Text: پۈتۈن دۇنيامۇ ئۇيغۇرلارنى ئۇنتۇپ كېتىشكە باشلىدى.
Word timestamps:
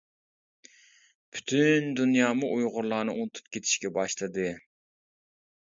پۈتۈن 1.35 1.91
دۇنيامۇ 1.99 2.49
ئۇيغۇرلارنى 2.57 3.17
ئۇنتۇپ 3.19 3.53
كېتىشكە 3.57 3.95
باشلىدى. 4.01 4.53